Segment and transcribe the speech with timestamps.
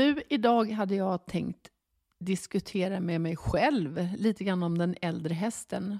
[0.00, 1.70] Nu idag hade jag tänkt
[2.18, 5.98] diskutera med mig själv lite grann om den äldre hästen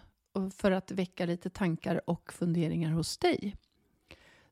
[0.57, 3.57] för att väcka lite tankar och funderingar hos dig.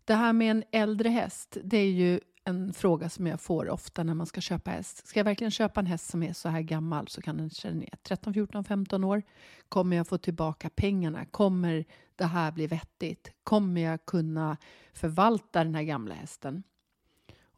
[0.05, 4.03] Det här med en äldre häst, det är ju en fråga som jag får ofta
[4.03, 5.07] när man ska köpa häst.
[5.07, 7.75] Ska jag verkligen köpa en häst som är så här gammal så kan den känna
[7.75, 9.23] ner 13, 14, 15 år.
[9.69, 11.25] Kommer jag få tillbaka pengarna?
[11.25, 11.85] Kommer
[12.17, 13.33] det här bli vettigt?
[13.45, 14.57] Kommer jag kunna
[14.93, 16.63] förvalta den här gamla hästen?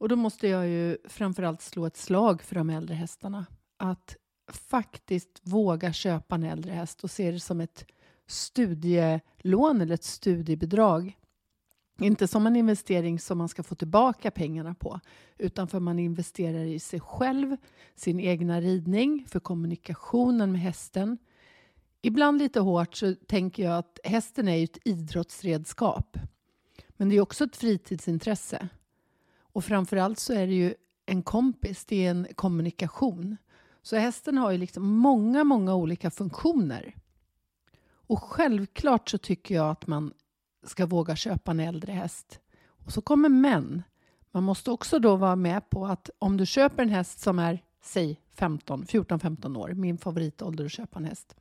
[0.01, 3.47] Och då måste jag ju framförallt slå ett slag för de äldre hästarna.
[3.77, 4.17] Att
[4.53, 7.87] faktiskt våga köpa en äldre häst och se det som ett
[8.27, 11.19] studielån eller ett studiebidrag.
[12.01, 15.01] Inte som en investering som man ska få tillbaka pengarna på
[15.39, 17.57] utan för man investerar i sig själv,
[17.95, 21.19] sin egna ridning, för kommunikationen med hästen.
[22.03, 26.19] Ibland lite hårt så tänker jag att hästen är ett idrottsredskap.
[26.89, 28.69] Men det är också ett fritidsintresse.
[29.53, 30.75] Och framförallt så är det ju
[31.07, 33.37] en kompis, det är en kommunikation.
[33.83, 36.95] Så hästen har ju liksom många, många olika funktioner.
[37.93, 40.13] Och självklart så tycker jag att man
[40.67, 42.41] ska våga köpa en äldre häst.
[42.63, 43.83] Och så kommer män.
[44.31, 47.63] Man måste också då vara med på att om du köper en häst som är,
[47.83, 51.37] säg 15, 14-15 år, min favoritålder att köpa en häst.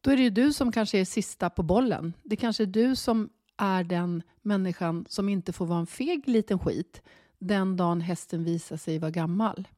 [0.00, 2.12] Då är det ju du som kanske är sista på bollen.
[2.22, 6.58] Det kanske är du som är den människan som inte får vara en feg liten
[6.58, 7.02] skit
[7.38, 9.68] den dagen hästen visar sig vara gammal.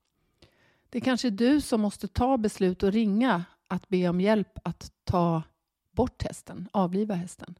[0.91, 4.93] Det kanske är du som måste ta beslut och ringa att be om hjälp att
[5.05, 5.43] ta
[5.93, 7.55] bort hästen, avliva hästen.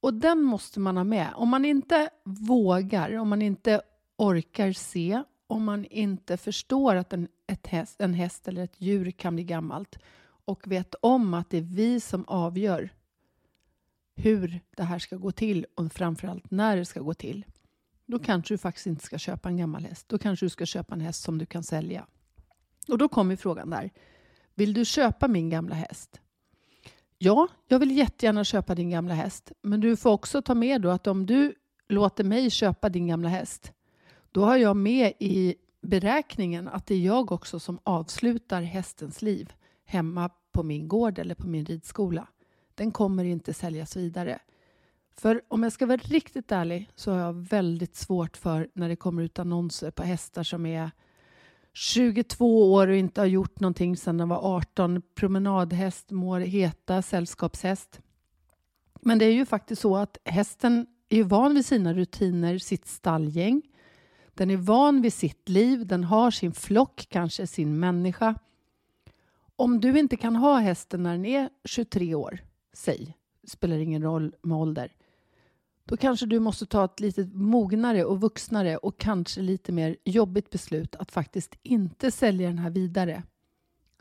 [0.00, 1.32] Och den måste man ha med.
[1.34, 3.82] Om man inte vågar, om man inte
[4.16, 7.28] orkar se, om man inte förstår att en,
[7.64, 9.98] häst, en häst eller ett djur kan bli gammalt
[10.44, 12.90] och vet om att det är vi som avgör
[14.16, 17.44] hur det här ska gå till och framförallt när det ska gå till.
[18.06, 20.08] Då kanske du faktiskt inte ska köpa en gammal häst.
[20.08, 22.06] Då kanske du ska köpa en häst som du kan sälja.
[22.88, 23.90] Och då kommer frågan där.
[24.54, 26.20] Vill du köpa min gamla häst?
[27.18, 29.52] Ja, jag vill jättegärna köpa din gamla häst.
[29.62, 31.54] Men du får också ta med då att om du
[31.88, 33.72] låter mig köpa din gamla häst,
[34.32, 39.52] då har jag med i beräkningen att det är jag också som avslutar hästens liv
[39.84, 42.26] hemma på min gård eller på min ridskola.
[42.74, 44.38] Den kommer inte säljas vidare.
[45.16, 48.96] För om jag ska vara riktigt ärlig så har jag väldigt svårt för när det
[48.96, 50.90] kommer ut annonser på hästar som är
[51.72, 55.02] 22 år och inte har gjort någonting sedan de var 18.
[55.14, 58.00] Promenadhäst, mår heta, sällskapshäst.
[59.00, 63.62] Men det är ju faktiskt så att hästen är van vid sina rutiner, sitt stallgäng.
[64.34, 68.34] Den är van vid sitt liv, den har sin flock, kanske sin människa.
[69.56, 72.40] Om du inte kan ha hästen när den är 23 år,
[72.74, 74.92] säg, spelar ingen roll med ålder,
[75.84, 80.50] då kanske du måste ta ett lite mognare och vuxnare och kanske lite mer jobbigt
[80.50, 83.22] beslut att faktiskt inte sälja den här vidare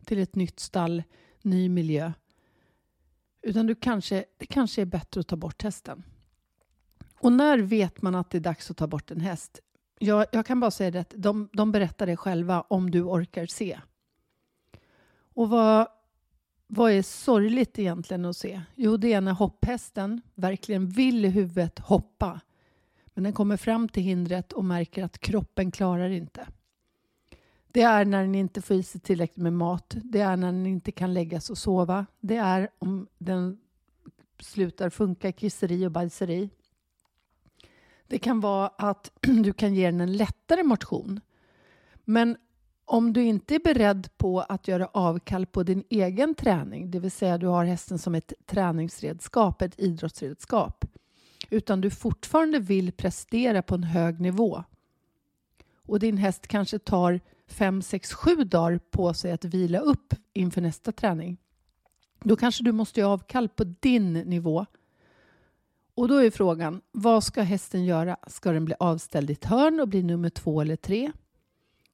[0.06, 1.04] till ett nytt stall,
[1.42, 2.14] ny miljö.
[3.42, 6.04] Utan du kanske, det kanske är bättre att ta bort hästen.
[7.20, 9.60] Och när vet man att det är dags att ta bort en häst?
[10.00, 13.46] Jag, jag kan bara säga det att de, de berättar det själva om du orkar
[13.46, 13.80] se.
[15.34, 15.88] Och vad
[16.74, 18.62] vad är sorgligt egentligen att se?
[18.76, 22.42] Jo, det är när hopphästen verkligen vill i huvudet hoppa.
[23.06, 26.48] Men den kommer fram till hindret och märker att kroppen klarar inte.
[27.68, 29.96] Det är när den inte får i sig tillräckligt med mat.
[30.04, 32.06] Det är när den inte kan läggas och sova.
[32.20, 33.60] Det är om den
[34.40, 36.50] slutar funka i kisseri och bajseri.
[38.08, 41.22] Det kan vara att du kan ge den en lättare motion.
[42.04, 42.38] Men
[42.86, 47.12] om du inte är beredd på att göra avkall på din egen träning, det vill
[47.12, 50.86] säga du har hästen som ett träningsredskap, ett idrottsredskap,
[51.50, 54.64] utan du fortfarande vill prestera på en hög nivå
[55.88, 60.62] och din häst kanske tar 5, 6, 7 dagar på sig att vila upp inför
[60.62, 61.38] nästa träning,
[62.24, 64.66] då kanske du måste göra avkall på din nivå.
[65.96, 68.18] Och då är frågan, vad ska hästen göra?
[68.28, 71.12] Ska den bli avställd i ett hörn och bli nummer två eller tre?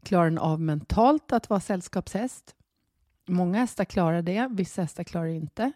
[0.03, 2.55] Klarar den av mentalt att vara sällskapshäst?
[3.27, 5.71] Många hästar klarar det, vissa hästar klarar det inte.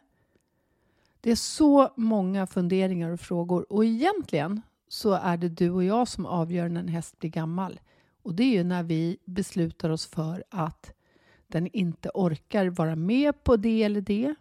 [1.21, 6.07] Det är så många funderingar och frågor och egentligen så är det du och jag
[6.07, 7.79] som avgör när en häst blir gammal.
[8.21, 10.93] Och det är ju när vi beslutar oss för att
[11.47, 14.35] den inte orkar vara med på det eller det.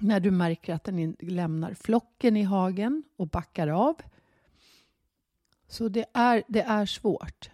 [0.00, 3.96] När du märker att den lämnar flocken i hagen och backar av.
[5.68, 7.50] Så det är, det är svårt.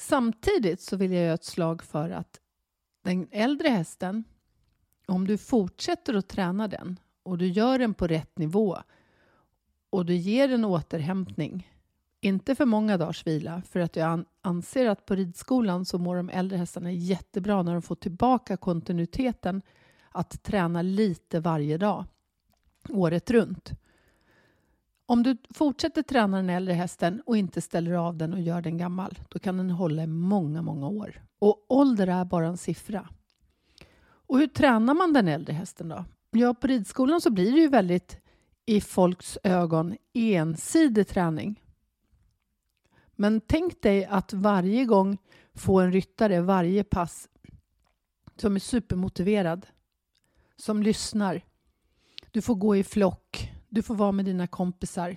[0.00, 2.40] Samtidigt så vill jag göra ett slag för att
[3.02, 4.24] den äldre hästen,
[5.06, 8.78] om du fortsätter att träna den och du gör den på rätt nivå
[9.90, 11.72] och du ger den återhämtning
[12.20, 16.30] inte för många dagars vila för att jag anser att på ridskolan så mår de
[16.30, 19.62] äldre hästarna jättebra när de får tillbaka kontinuiteten
[20.10, 22.04] att träna lite varje dag,
[22.88, 23.72] året runt.
[25.10, 28.78] Om du fortsätter träna den äldre hästen och inte ställer av den och gör den
[28.78, 31.22] gammal, då kan den hålla i många, många år.
[31.38, 33.08] Och ålder är bara en siffra.
[34.00, 36.04] Och hur tränar man den äldre hästen då?
[36.30, 38.20] Ja, på ridskolan så blir det ju väldigt
[38.66, 41.62] i folks ögon ensidig träning.
[43.16, 45.18] Men tänk dig att varje gång
[45.54, 47.28] få en ryttare varje pass
[48.36, 49.66] som är supermotiverad,
[50.56, 51.44] som lyssnar.
[52.30, 55.16] Du får gå i flock, du får vara med dina kompisar.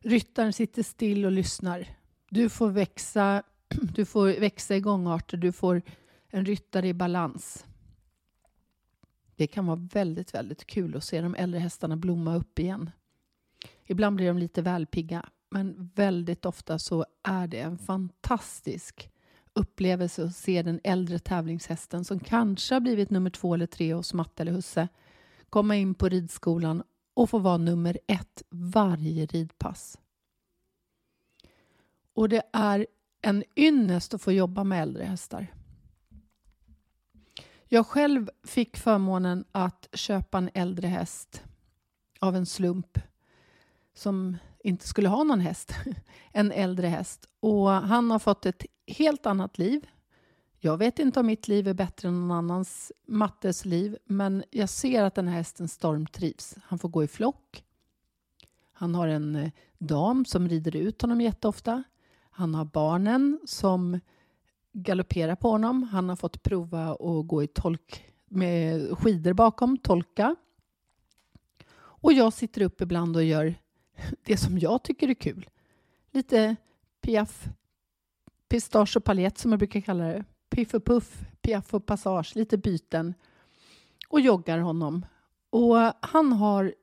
[0.00, 1.88] Ryttaren sitter still och lyssnar.
[2.30, 3.42] Du får växa,
[3.94, 5.82] du får växa i gångarter, du får
[6.28, 7.64] en ryttare i balans.
[9.36, 12.90] Det kan vara väldigt, väldigt kul att se de äldre hästarna blomma upp igen.
[13.84, 19.10] Ibland blir de lite välpigga, men väldigt ofta så är det en fantastisk
[19.52, 24.14] upplevelse att se den äldre tävlingshästen som kanske har blivit nummer två eller tre hos
[24.14, 24.88] Matte eller Husse
[25.50, 26.82] komma in på ridskolan
[27.16, 29.98] och få vara nummer ett varje ridpass.
[32.14, 32.86] Och det är
[33.20, 35.46] en ynnest att få jobba med äldre hästar.
[37.68, 41.42] Jag själv fick förmånen att köpa en äldre häst
[42.20, 42.98] av en slump
[43.94, 45.72] som inte skulle ha någon häst,
[46.32, 47.28] en äldre häst.
[47.40, 49.86] Och han har fått ett helt annat liv.
[50.58, 54.68] Jag vet inte om mitt liv är bättre än någon annans Mattes liv, men jag
[54.68, 56.56] ser att den här hästen stormtrivs.
[56.64, 57.64] Han får gå i flock.
[58.72, 61.82] Han har en eh, dam som rider ut honom jätteofta.
[62.30, 64.00] Han har barnen som
[64.72, 65.82] galopperar på honom.
[65.82, 70.36] Han har fått prova att gå i tolk med skidor bakom, tolka.
[71.76, 73.54] Och jag sitter upp ibland och gör
[74.24, 75.48] det som jag tycker är kul.
[76.10, 76.56] Lite
[77.00, 77.48] piaff,
[78.48, 80.24] pistage och paljett som jag brukar kalla det.
[80.50, 83.14] Piff och puff, piaff och passage, lite byten.
[84.08, 85.06] Och joggar honom.
[85.50, 86.74] Och han har,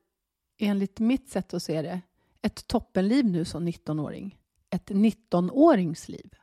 [0.58, 2.00] enligt mitt sätt att se det,
[2.42, 4.38] ett toppenliv nu som 19-åring.
[4.70, 6.34] Ett 19-åringsliv.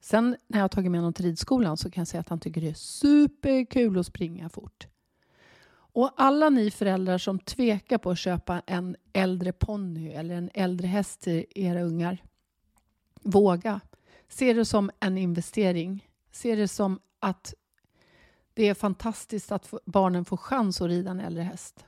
[0.00, 2.40] Sen när jag har tagit med honom till ridskolan så kan jag säga att han
[2.40, 4.86] tycker det är superkul att springa fort.
[5.94, 10.86] Och alla ni föräldrar som tvekar på att köpa en äldre ponny eller en äldre
[10.86, 12.22] häst till era ungar,
[13.22, 13.80] våga.
[14.32, 16.08] Se det som en investering.
[16.30, 17.54] Se det som att
[18.54, 21.84] det är fantastiskt att barnen får chans att rida en äldre häst.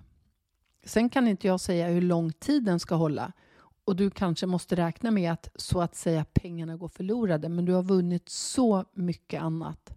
[0.84, 3.32] Sen kan inte jag säga hur lång tid den ska hålla
[3.84, 7.72] och du kanske måste räkna med att så att säga pengarna går förlorade men du
[7.72, 9.96] har vunnit så mycket annat.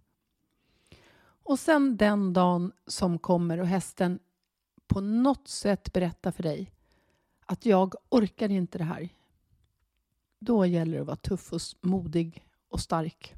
[1.42, 4.18] Och sen den dagen som kommer och hästen
[4.86, 6.72] på något sätt berättar för dig
[7.46, 9.08] att jag orkar inte det här.
[10.38, 13.34] Då gäller det att vara tuff och modig och stark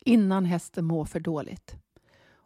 [0.00, 1.76] innan hästen mår för dåligt.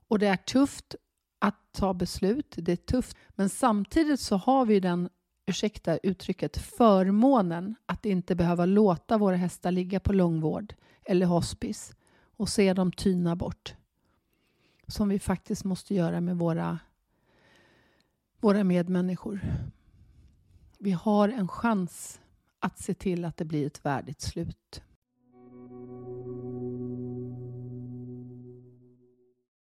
[0.08, 0.94] Och det är tufft
[1.38, 5.08] att ta beslut, det är tufft, men samtidigt så har vi den,
[5.46, 10.74] ursäkta uttrycket, förmånen att inte behöva låta våra hästar ligga på långvård
[11.04, 11.94] eller hospice
[12.36, 13.74] och se dem tyna bort
[14.86, 16.78] som vi faktiskt måste göra med våra,
[18.40, 19.40] våra medmänniskor.
[20.78, 22.20] Vi har en chans
[22.66, 24.82] att se till att det blir ett värdigt slut.